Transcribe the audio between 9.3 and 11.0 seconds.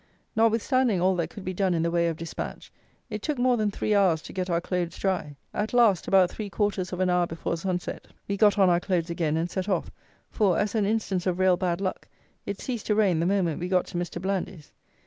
and set off: for, as an